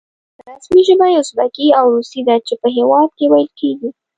رسمي 0.47 0.81
ژبه 0.87 1.05
یې 1.11 1.17
ازبکي 1.21 1.67
او 1.79 1.85
روسي 1.95 2.21
ده 2.27 2.35
چې 2.47 2.53
په 2.61 2.67
هېواد 2.77 3.09
کې 3.17 3.25
ویل 3.31 3.49
کېږي. 3.59 3.89